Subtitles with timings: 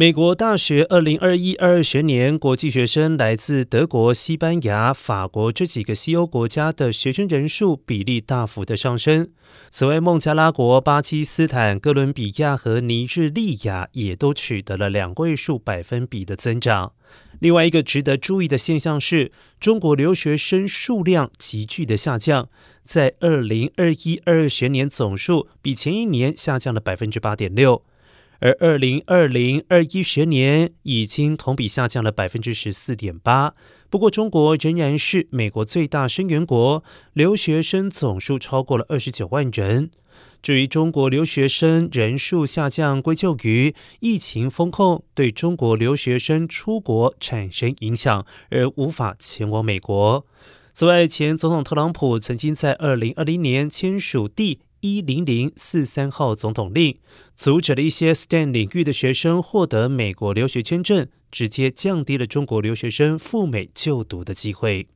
[0.00, 9.32] 美国大学二零二一二二学年国际学生来自德国、西班牙、法国这几个西欧国家的学生人数比例大幅的上升。
[9.70, 16.92] 此外，孟加拉国、巴基斯坦、哥伦比亚和尼日利亚也都取得了两位数百分比的增长。
[17.40, 22.48] 另外一个值得注意的现象是，中国留学生数量急剧的下降，
[22.84, 27.82] 在二零二一二二学年总数比前一年下降了百分之八点六。
[28.40, 33.54] 而二零二零二一学年已经同比下降了百分之十四点八。
[33.90, 39.90] 不过，中国仍然是美国最大生源国，留学生总数超过了二十九万人。
[40.40, 50.24] 至于中国留学生人数下降，归咎于疫情风控对中国留学生出国产生影响，而无法前往美国。
[50.72, 54.60] 此外，前总统特朗普曾经在二零二零年签署第。
[54.80, 56.98] 一零零四三号总统令
[57.34, 64.86] 阻止了一些 STEM 领域的学生获得美国留学签证，直接降低了中国留学生赴美就读的机会。